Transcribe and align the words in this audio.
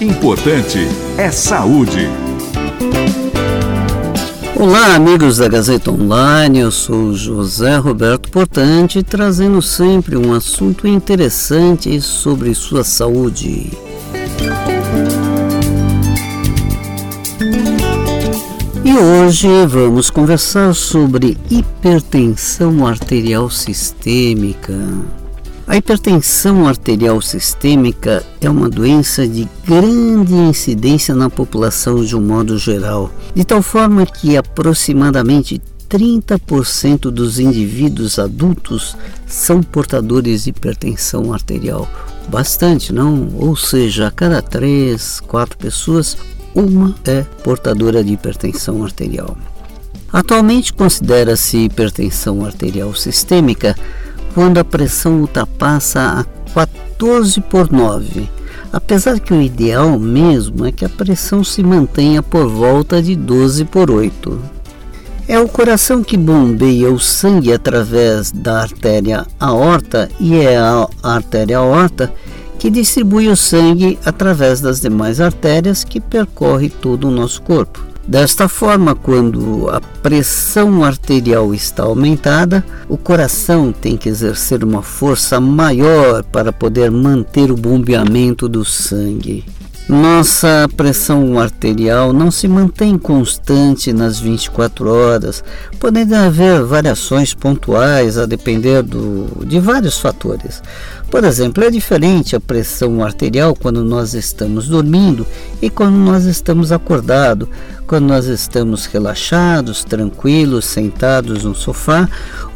Importante 0.00 0.78
é 1.16 1.28
saúde. 1.32 2.08
Olá, 4.54 4.94
amigos 4.94 5.38
da 5.38 5.48
Gazeta 5.48 5.90
Online. 5.90 6.60
Eu 6.60 6.70
sou 6.70 7.12
José 7.14 7.78
Roberto 7.78 8.30
Portante, 8.30 9.02
trazendo 9.02 9.60
sempre 9.60 10.16
um 10.16 10.32
assunto 10.32 10.86
interessante 10.86 12.00
sobre 12.00 12.54
sua 12.54 12.84
saúde. 12.84 13.72
E 18.84 18.96
hoje 18.96 19.48
vamos 19.66 20.10
conversar 20.10 20.76
sobre 20.76 21.36
hipertensão 21.50 22.86
arterial 22.86 23.50
sistêmica. 23.50 24.78
A 25.68 25.76
hipertensão 25.76 26.66
arterial 26.66 27.20
sistêmica 27.20 28.24
é 28.40 28.48
uma 28.48 28.70
doença 28.70 29.28
de 29.28 29.46
grande 29.66 30.32
incidência 30.32 31.14
na 31.14 31.28
população 31.28 32.02
de 32.02 32.16
um 32.16 32.22
modo 32.22 32.56
geral, 32.56 33.12
de 33.34 33.44
tal 33.44 33.60
forma 33.60 34.06
que 34.06 34.34
aproximadamente 34.34 35.60
30% 35.86 37.10
dos 37.10 37.38
indivíduos 37.38 38.18
adultos 38.18 38.96
são 39.26 39.62
portadores 39.62 40.44
de 40.44 40.50
hipertensão 40.50 41.34
arterial. 41.34 41.86
Bastante, 42.30 42.90
não? 42.90 43.28
Ou 43.36 43.54
seja, 43.54 44.06
a 44.06 44.10
cada 44.10 44.40
três, 44.40 45.20
quatro 45.20 45.58
pessoas, 45.58 46.16
uma 46.54 46.94
é 47.04 47.24
portadora 47.44 48.02
de 48.02 48.14
hipertensão 48.14 48.82
arterial. 48.82 49.36
Atualmente 50.10 50.72
considera-se 50.72 51.58
hipertensão 51.58 52.42
arterial 52.42 52.94
sistêmica 52.94 53.76
quando 54.38 54.58
a 54.58 54.64
pressão 54.64 55.22
ultrapassa 55.22 56.00
a 56.00 56.24
14 56.54 57.40
por 57.40 57.72
9, 57.72 58.30
apesar 58.72 59.18
que 59.18 59.34
o 59.34 59.42
ideal 59.42 59.98
mesmo 59.98 60.64
é 60.64 60.70
que 60.70 60.84
a 60.84 60.88
pressão 60.88 61.42
se 61.42 61.60
mantenha 61.60 62.22
por 62.22 62.46
volta 62.46 63.02
de 63.02 63.16
12 63.16 63.64
por 63.64 63.90
8. 63.90 64.40
É 65.26 65.40
o 65.40 65.48
coração 65.48 66.04
que 66.04 66.16
bombeia 66.16 66.88
o 66.88 67.00
sangue 67.00 67.52
através 67.52 68.30
da 68.30 68.62
artéria 68.62 69.26
aorta 69.40 70.08
e 70.20 70.36
é 70.36 70.56
a 70.56 70.86
artéria 71.02 71.58
aorta 71.58 72.14
que 72.60 72.70
distribui 72.70 73.26
o 73.26 73.36
sangue 73.36 73.98
através 74.04 74.60
das 74.60 74.80
demais 74.80 75.20
artérias 75.20 75.82
que 75.82 76.00
percorre 76.00 76.70
todo 76.70 77.08
o 77.08 77.10
nosso 77.10 77.42
corpo. 77.42 77.84
Desta 78.08 78.48
forma, 78.48 78.94
quando 78.94 79.68
a 79.68 79.82
pressão 79.82 80.82
arterial 80.82 81.52
está 81.52 81.82
aumentada, 81.82 82.64
o 82.88 82.96
coração 82.96 83.70
tem 83.70 83.98
que 83.98 84.08
exercer 84.08 84.64
uma 84.64 84.80
força 84.80 85.38
maior 85.38 86.24
para 86.24 86.50
poder 86.50 86.90
manter 86.90 87.52
o 87.52 87.54
bombeamento 87.54 88.48
do 88.48 88.64
sangue. 88.64 89.44
Nossa 89.88 90.68
pressão 90.76 91.38
arterial 91.38 92.12
não 92.12 92.30
se 92.30 92.46
mantém 92.46 92.98
constante 92.98 93.90
nas 93.90 94.20
24 94.20 94.86
horas, 94.86 95.42
podendo 95.80 96.14
haver 96.14 96.62
variações 96.62 97.32
pontuais 97.32 98.18
a 98.18 98.26
depender 98.26 98.82
do, 98.82 99.46
de 99.46 99.58
vários 99.58 99.98
fatores. 99.98 100.62
Por 101.10 101.24
exemplo, 101.24 101.64
é 101.64 101.70
diferente 101.70 102.36
a 102.36 102.40
pressão 102.40 103.02
arterial 103.02 103.56
quando 103.56 103.82
nós 103.82 104.12
estamos 104.12 104.68
dormindo 104.68 105.26
e 105.62 105.70
quando 105.70 105.96
nós 105.96 106.26
estamos 106.26 106.70
acordados, 106.70 107.48
quando 107.86 108.08
nós 108.08 108.26
estamos 108.26 108.84
relaxados, 108.84 109.84
tranquilos, 109.84 110.66
sentados 110.66 111.44
no 111.44 111.54
sofá, 111.54 112.06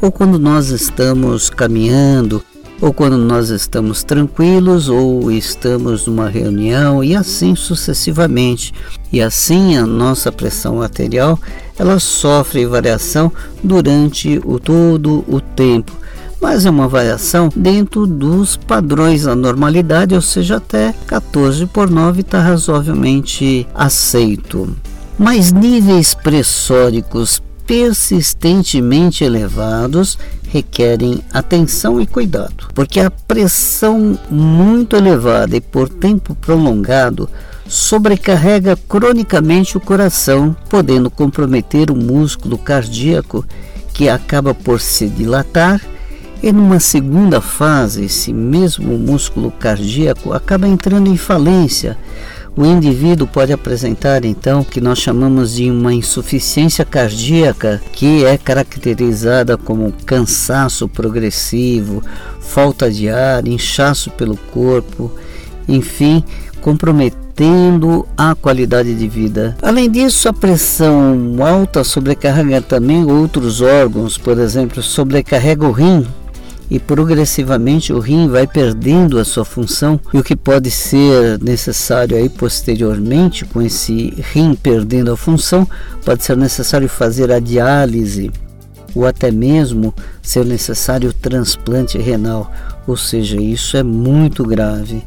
ou 0.03 0.13
quando 0.13 0.39
nós 0.39 0.69
estamos 0.69 1.49
caminhando, 1.49 2.45
ou 2.83 2.93
quando 2.93 3.17
nós 3.17 3.49
estamos 3.49 4.03
tranquilos 4.03 4.89
ou 4.89 5.31
estamos 5.31 6.09
numa 6.09 6.29
reunião 6.29 7.03
e 7.03 7.15
assim 7.15 7.55
sucessivamente. 7.55 8.75
E 9.13 9.23
assim 9.23 9.77
a 9.77 9.87
nossa 9.87 10.33
pressão 10.33 10.83
arterial, 10.83 11.39
ela 11.79 12.01
sofre 12.01 12.67
variação 12.67 13.33
durante 13.63 14.41
o 14.45 14.59
todo 14.59 15.25
o 15.29 15.41
tempo 15.41 16.03
mas 16.41 16.67
é 16.67 16.71
uma 16.71 16.89
variação 16.89 17.49
dentro 17.55 18.05
dos 18.05 18.57
padrões 18.57 19.23
da 19.23 19.37
normalidade, 19.37 20.13
ou 20.13 20.21
seja, 20.21 20.57
até 20.57 20.93
14 21.07 21.67
por 21.67 21.89
9 21.89 22.23
está 22.23 22.41
razoavelmente 22.41 23.65
aceito. 23.73 24.77
Mas 25.17 25.53
níveis 25.53 26.15
pressóricos 26.17 27.41
persistentemente 27.65 29.23
elevados 29.23 30.19
requerem 30.53 31.23
atenção 31.33 31.99
e 31.99 32.07
cuidado, 32.07 32.69
porque 32.75 33.01
a 33.01 33.11
pressão 33.11 34.19
muito 34.29 34.95
elevada 34.95 35.57
e 35.57 35.63
por 35.63 35.89
tempo 35.89 36.35
prolongado 36.35 37.27
sobrecarrega 37.67 38.77
cronicamente 38.77 39.79
o 39.79 39.81
coração, 39.81 40.55
podendo 40.69 41.11
comprometer 41.11 41.91
o 41.91 41.97
músculo 41.97 42.59
cardíaco 42.59 43.47
que 43.95 44.11
acaba 44.11 44.53
por 44.53 44.79
se 44.79 45.09
dilatar 45.09 45.81
e 46.43 46.53
numa 46.53 46.81
segunda 46.81 47.41
fase, 47.41 48.05
esse 48.05 48.31
mesmo 48.31 48.99
músculo 48.99 49.51
cardíaco 49.51 50.35
acaba 50.35 50.69
entrando 50.69 51.09
em 51.09 51.17
falência. 51.17 51.97
O 52.55 52.67
indivíduo 52.67 53.27
pode 53.27 53.51
apresentar 53.51 54.27
então 54.27 54.61
o 54.61 54.65
que 54.65 54.79
nós 54.79 54.99
chamamos 54.99 55.55
de 55.55 55.71
uma 55.71 55.95
insuficiência 55.95 56.85
cardíaca, 56.85 57.81
que 57.93 58.27
é 58.27 58.37
caracterizada 58.37 59.57
como 59.57 59.91
cansaço 60.05 60.87
progressivo, 60.87 62.03
falta 62.41 62.91
de 62.91 63.09
ar, 63.09 63.49
inchaço 63.49 64.11
pelo 64.11 64.37
corpo, 64.37 65.11
enfim, 65.67 66.23
comprometendo 66.61 68.07
a 68.19 68.35
qualidade 68.35 68.95
de 68.95 69.09
vida. 69.09 69.57
Além 69.63 69.91
disso, 69.91 70.29
a 70.29 70.33
pressão 70.35 71.37
alta 71.41 71.83
sobrecarrega 71.83 72.61
também 72.61 73.11
outros 73.11 73.63
órgãos, 73.63 74.19
por 74.19 74.39
exemplo, 74.39 74.83
sobrecarrega 74.83 75.67
o 75.67 75.73
rim, 75.73 76.07
e 76.73 76.79
progressivamente 76.79 77.93
o 77.93 77.99
rim 77.99 78.29
vai 78.29 78.47
perdendo 78.47 79.19
a 79.19 79.27
sua 79.27 79.45
função. 79.45 80.01
E 80.11 80.17
o 80.17 80.25
que 80.25 80.35
pode 80.35 80.71
ser 80.71 81.39
necessário 81.39 82.17
aí 82.17 82.31
posteriormente 82.31 83.45
com 83.45 83.61
esse 83.61 84.15
rim 84.33 84.55
perdendo 84.55 85.13
a 85.13 85.17
função 85.17 85.69
pode 86.03 86.25
ser 86.25 86.35
necessário 86.35 86.89
fazer 86.89 87.31
a 87.31 87.39
diálise 87.39 88.31
ou 88.95 89.07
até 89.07 89.31
mesmo 89.31 89.95
ser 90.23 90.47
necessário 90.47 91.11
o 91.11 91.13
transplante 91.13 91.99
renal, 91.99 92.51
ou 92.87 92.97
seja, 92.97 93.41
isso 93.41 93.77
é 93.77 93.83
muito 93.83 94.45
grave. 94.45 95.03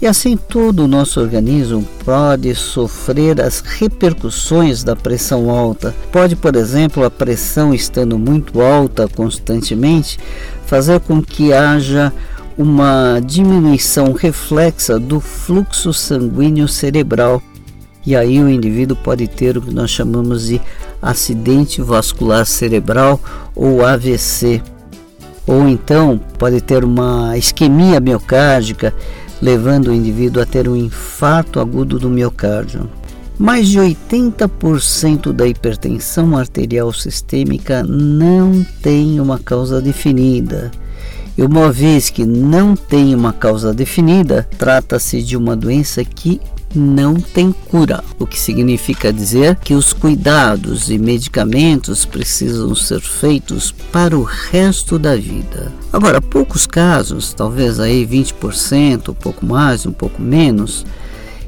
E 0.00 0.06
assim 0.06 0.36
todo 0.36 0.84
o 0.84 0.88
nosso 0.88 1.20
organismo 1.20 1.86
pode 2.04 2.54
sofrer 2.54 3.40
as 3.40 3.60
repercussões 3.60 4.84
da 4.84 4.94
pressão 4.94 5.50
alta. 5.50 5.94
Pode, 6.12 6.36
por 6.36 6.54
exemplo, 6.56 7.04
a 7.04 7.10
pressão 7.10 7.72
estando 7.72 8.18
muito 8.18 8.60
alta 8.60 9.08
constantemente, 9.08 10.18
fazer 10.66 11.00
com 11.00 11.22
que 11.22 11.52
haja 11.52 12.12
uma 12.56 13.20
diminuição 13.24 14.12
reflexa 14.12 14.98
do 14.98 15.20
fluxo 15.20 15.92
sanguíneo 15.92 16.68
cerebral. 16.68 17.42
E 18.06 18.14
aí 18.14 18.38
o 18.40 18.48
indivíduo 18.50 18.96
pode 18.96 19.26
ter 19.26 19.56
o 19.56 19.62
que 19.62 19.72
nós 19.72 19.90
chamamos 19.90 20.46
de 20.48 20.60
acidente 21.00 21.80
vascular 21.80 22.44
cerebral 22.44 23.18
ou 23.54 23.84
AVC. 23.84 24.62
Ou 25.46 25.68
então 25.68 26.18
pode 26.38 26.60
ter 26.60 26.84
uma 26.84 27.36
isquemia 27.36 28.00
miocárdica, 28.00 28.94
levando 29.40 29.88
o 29.88 29.94
indivíduo 29.94 30.42
a 30.42 30.46
ter 30.46 30.68
um 30.68 30.76
infarto 30.76 31.60
agudo 31.60 31.98
do 31.98 32.08
miocárdio. 32.08 32.88
Mais 33.38 33.68
de 33.68 33.80
80% 33.80 35.32
da 35.32 35.46
hipertensão 35.46 36.36
arterial 36.36 36.92
sistêmica 36.92 37.82
não 37.82 38.64
tem 38.80 39.18
uma 39.18 39.38
causa 39.38 39.82
definida. 39.82 40.70
E 41.36 41.42
uma 41.42 41.72
vez 41.72 42.10
que 42.10 42.24
não 42.24 42.76
tem 42.76 43.12
uma 43.12 43.32
causa 43.32 43.74
definida, 43.74 44.48
trata-se 44.56 45.20
de 45.20 45.36
uma 45.36 45.56
doença 45.56 46.04
que 46.04 46.40
não 46.74 47.14
tem 47.14 47.52
cura, 47.52 48.02
o 48.18 48.26
que 48.26 48.38
significa 48.38 49.12
dizer 49.12 49.56
que 49.56 49.74
os 49.74 49.92
cuidados 49.92 50.90
e 50.90 50.98
medicamentos 50.98 52.04
precisam 52.04 52.74
ser 52.74 53.00
feitos 53.00 53.72
para 53.92 54.18
o 54.18 54.22
resto 54.22 54.98
da 54.98 55.14
vida. 55.14 55.72
Agora, 55.92 56.20
poucos 56.20 56.66
casos, 56.66 57.32
talvez 57.32 57.78
aí 57.78 58.06
20%, 58.06 59.10
um 59.10 59.14
pouco 59.14 59.46
mais, 59.46 59.86
um 59.86 59.92
pouco 59.92 60.20
menos, 60.20 60.84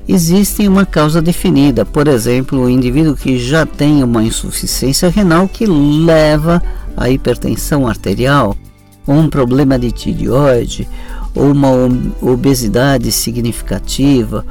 existe 0.08 0.68
uma 0.68 0.86
causa 0.86 1.20
definida. 1.20 1.84
Por 1.84 2.06
exemplo, 2.06 2.60
o 2.60 2.70
indivíduo 2.70 3.16
que 3.16 3.38
já 3.38 3.66
tem 3.66 4.04
uma 4.04 4.22
insuficiência 4.22 5.08
renal 5.08 5.48
que 5.48 5.66
leva 5.66 6.62
à 6.96 7.10
hipertensão 7.10 7.86
arterial, 7.88 8.56
ou 9.06 9.14
um 9.14 9.28
problema 9.28 9.78
de 9.78 9.90
tireoide, 9.90 10.88
ou 11.34 11.52
uma 11.52 11.68
obesidade 12.22 13.12
significativa, 13.12 14.44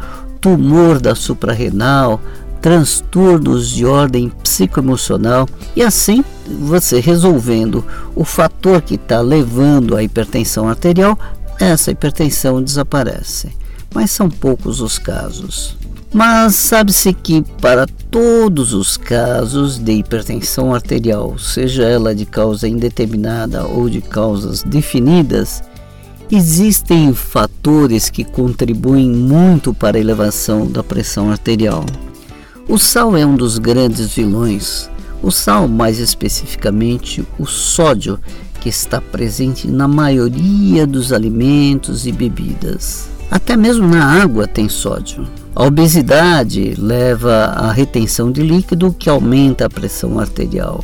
tumor 0.46 1.02
da 1.02 1.16
suprarrenal, 1.16 2.22
transtornos 2.62 3.68
de 3.68 3.84
ordem 3.84 4.30
psicoemocional 4.44 5.50
e 5.76 5.82
assim 5.82 6.24
você 6.60 7.00
resolvendo 7.00 7.84
o 8.16 8.24
fator 8.24 8.80
que 8.84 8.94
está 8.94 9.22
levando 9.22 9.96
à 9.96 10.04
hipertensão 10.04 10.70
arterial, 10.70 11.18
essa 11.60 11.90
hipertensão 11.90 12.62
desaparece. 12.62 13.50
mas 13.92 14.12
são 14.12 14.30
poucos 14.30 14.82
os 14.82 15.00
casos. 15.00 15.76
Mas 16.14 16.54
sabe-se 16.54 17.12
que 17.12 17.42
para 17.60 17.88
todos 18.12 18.72
os 18.72 18.98
casos 18.98 19.80
de 19.80 19.94
hipertensão 19.94 20.76
arterial, 20.76 21.40
seja 21.40 21.86
ela 21.86 22.14
de 22.14 22.26
causa 22.26 22.68
indeterminada 22.68 23.66
ou 23.66 23.90
de 23.90 24.00
causas 24.00 24.62
definidas, 24.62 25.64
existem 26.32 27.14
fatores 27.14 28.10
que 28.10 28.24
contribuem 28.24 29.10
muito 29.10 29.74
para 29.74 29.98
a 29.98 30.00
elevação 30.00 30.66
da 30.66 30.84
pressão 30.84 31.30
arterial. 31.30 31.86
O 32.68 32.78
sal 32.78 33.16
é 33.16 33.26
um 33.26 33.36
dos 33.36 33.58
grandes 33.58 34.14
vilões. 34.14 34.90
O 35.22 35.32
sal, 35.32 35.68
mais 35.68 36.00
especificamente 36.00 37.26
o 37.38 37.46
sódio, 37.46 38.20
que 38.60 38.70
está 38.70 39.00
presente 39.00 39.68
na 39.68 39.88
maioria 39.88 40.88
dos 40.88 41.14
alimentos 41.14 42.08
e 42.08 42.12
bebidas. 42.12 43.08
Até 43.30 43.56
mesmo 43.56 43.88
na 43.88 44.22
água 44.22 44.48
tem 44.48 44.68
sódio. 44.68 45.28
A 45.56 45.64
obesidade 45.64 46.74
leva 46.78 47.46
à 47.46 47.72
retenção 47.72 48.32
de 48.32 48.42
líquido 48.42 48.94
que 48.94 49.10
aumenta 49.10 49.66
a 49.66 49.70
pressão 49.70 50.20
arterial. 50.20 50.84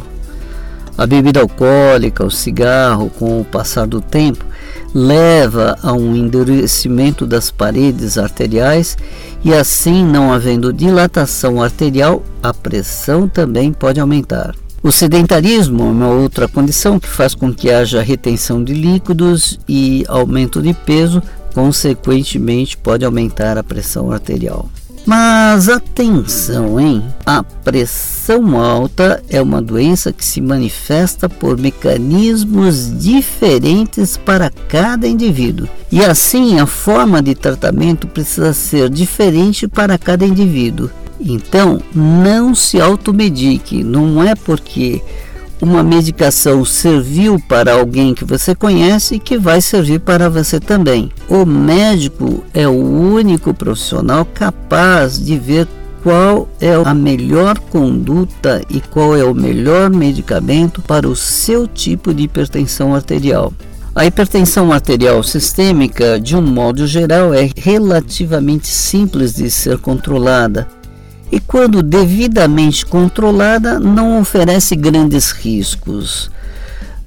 A 1.01 1.07
bebida 1.07 1.41
alcoólica, 1.41 2.23
o 2.23 2.29
cigarro, 2.29 3.09
com 3.17 3.41
o 3.41 3.43
passar 3.43 3.87
do 3.87 3.99
tempo, 3.99 4.45
leva 4.93 5.75
a 5.81 5.93
um 5.93 6.15
endurecimento 6.15 7.25
das 7.25 7.49
paredes 7.49 8.19
arteriais 8.19 8.95
e 9.43 9.51
assim, 9.51 10.05
não 10.05 10.31
havendo 10.31 10.71
dilatação 10.71 11.59
arterial, 11.59 12.21
a 12.43 12.53
pressão 12.53 13.27
também 13.27 13.73
pode 13.73 13.99
aumentar. 13.99 14.53
O 14.83 14.91
sedentarismo 14.91 15.81
é 15.81 15.89
uma 15.89 16.09
outra 16.09 16.47
condição 16.47 16.99
que 16.99 17.09
faz 17.09 17.33
com 17.33 17.51
que 17.51 17.71
haja 17.71 18.03
retenção 18.03 18.63
de 18.63 18.75
líquidos 18.75 19.59
e 19.67 20.05
aumento 20.07 20.61
de 20.61 20.71
peso, 20.71 21.19
consequentemente 21.55 22.77
pode 22.77 23.03
aumentar 23.03 23.57
a 23.57 23.63
pressão 23.63 24.11
arterial. 24.11 24.69
Mas 25.05 25.67
atenção, 25.67 26.79
hein? 26.79 27.03
A 27.25 27.43
pressão 27.43 28.59
alta 28.59 29.23
é 29.29 29.41
uma 29.41 29.61
doença 29.61 30.13
que 30.13 30.23
se 30.23 30.39
manifesta 30.39 31.27
por 31.27 31.57
mecanismos 31.57 32.91
diferentes 32.99 34.15
para 34.15 34.51
cada 34.69 35.07
indivíduo. 35.07 35.67
E 35.91 36.03
assim, 36.03 36.59
a 36.59 36.65
forma 36.65 37.21
de 37.21 37.33
tratamento 37.33 38.07
precisa 38.07 38.53
ser 38.53 38.89
diferente 38.89 39.67
para 39.67 39.97
cada 39.97 40.25
indivíduo. 40.25 40.89
Então, 41.19 41.81
não 41.93 42.55
se 42.55 42.79
automedique, 42.79 43.83
não 43.83 44.23
é 44.23 44.35
porque 44.35 45.01
uma 45.61 45.83
medicação 45.83 46.65
serviu 46.65 47.39
para 47.39 47.73
alguém 47.73 48.15
que 48.15 48.25
você 48.25 48.55
conhece 48.55 49.19
que 49.19 49.37
vai 49.37 49.61
servir 49.61 49.99
para 49.99 50.27
você 50.27 50.59
também. 50.59 51.11
O 51.29 51.45
médico 51.45 52.43
é 52.53 52.67
o 52.67 52.71
único 52.71 53.53
profissional 53.53 54.25
capaz 54.25 55.23
de 55.23 55.37
ver 55.37 55.67
qual 56.01 56.49
é 56.59 56.73
a 56.73 56.95
melhor 56.95 57.59
conduta 57.59 58.61
e 58.69 58.81
qual 58.81 59.15
é 59.15 59.23
o 59.23 59.35
melhor 59.35 59.91
medicamento 59.91 60.81
para 60.81 61.07
o 61.07 61.15
seu 61.15 61.67
tipo 61.67 62.11
de 62.11 62.23
hipertensão 62.23 62.95
arterial. 62.95 63.53
A 63.93 64.05
hipertensão 64.05 64.71
arterial 64.71 65.21
sistêmica, 65.21 66.19
de 66.19 66.35
um 66.35 66.41
modo 66.41 66.87
geral, 66.87 67.33
é 67.33 67.49
relativamente 67.55 68.67
simples 68.67 69.35
de 69.35 69.51
ser 69.51 69.77
controlada 69.77 70.67
e, 71.31 71.39
quando 71.39 71.81
devidamente 71.81 72.85
controlada, 72.85 73.79
não 73.79 74.19
oferece 74.19 74.75
grandes 74.75 75.31
riscos. 75.31 76.29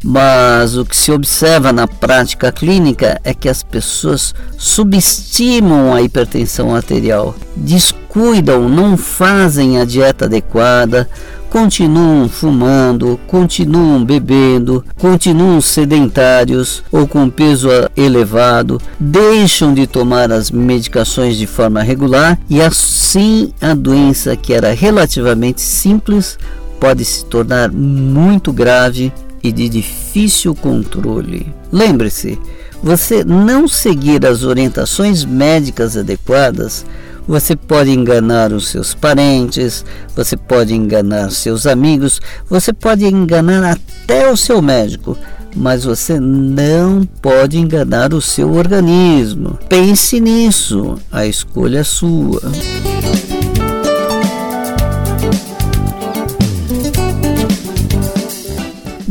Mas 0.03 0.77
o 0.77 0.85
que 0.85 0.95
se 0.95 1.11
observa 1.11 1.73
na 1.73 1.89
prática 1.89 2.53
clínica 2.53 3.19
é 3.25 3.33
que 3.33 3.49
as 3.49 3.63
pessoas 3.63 4.35
subestimam 4.59 5.95
a 5.95 6.03
hipertensão 6.03 6.75
arterial, 6.75 7.35
descuidam, 7.57 8.69
não 8.69 8.99
fazem 8.99 9.81
a 9.81 9.85
dieta 9.87 10.27
adequada, 10.27 11.09
continuam 11.55 12.29
fumando, 12.29 13.17
continuam 13.29 14.05
bebendo, 14.05 14.85
continuam 14.99 15.61
sedentários 15.61 16.83
ou 16.91 17.07
com 17.07 17.31
peso 17.31 17.69
elevado, 17.97 18.83
deixam 18.99 19.73
de 19.73 19.87
tomar 19.87 20.33
as 20.33 20.51
medicações 20.51 21.37
de 21.37 21.47
forma 21.47 21.81
regular 21.81 22.41
e 22.51 22.61
assim 22.61 23.53
a 23.61 23.73
doença 23.73 24.35
que 24.35 24.53
era 24.53 24.73
relativamente 24.73 25.61
simples 25.61 26.37
pode 26.81 27.05
se 27.05 27.25
tornar 27.27 27.71
muito 27.71 28.53
grave 28.53 29.13
e 29.41 29.53
de 29.53 29.69
difícil 29.69 30.57
controle. 30.57 31.55
Lembre-se, 31.71 32.37
você 32.83 33.23
não 33.23 33.69
seguir 33.69 34.27
as 34.27 34.43
orientações 34.43 35.25
médicas 35.25 35.97
adequadas 35.97 36.85
você 37.27 37.57
pode 37.57 37.91
enganar 37.91 38.53
os 38.53 38.69
seus 38.69 38.95
parentes, 38.95 39.85
você 40.15 40.37
pode 40.37 40.75
enganar 40.75 41.31
seus 41.31 41.67
amigos, 41.67 42.21
você 42.49 42.73
pode 42.73 43.05
enganar 43.07 43.65
até 43.73 44.31
o 44.31 44.37
seu 44.37 44.61
médico, 44.61 45.17
mas 45.57 45.85
você 45.85 46.19
não 46.21 47.05
pode 47.23 47.59
enganar 47.59 48.13
o 48.13 48.21
seu 48.21 48.53
organismo. 48.53 49.59
Pense 49.69 50.21
nisso, 50.21 50.99
a 51.11 51.27
escolha 51.27 51.79
é 51.79 51.85
sua. 51.85 52.43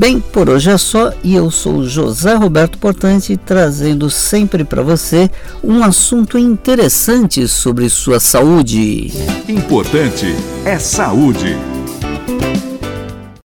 Bem, 0.04 0.20
por 0.20 0.50
hoje 0.50 0.70
é 0.70 0.78
só 0.78 1.14
e 1.24 1.34
eu 1.34 1.50
sou 1.50 1.86
José 1.86 2.34
Roberto 2.34 2.78
Portante 2.78 3.38
trazendo 3.38 4.10
sempre 4.10 4.66
para 4.66 4.82
você 4.82 5.32
um 5.64 5.82
assunto 5.82 6.38
interessante 6.38 7.48
sobre 7.48 7.90
sua 7.90 8.20
saúde. 8.20 9.14
Importante 9.48 10.36
é 10.66 10.78
saúde. 10.78 11.56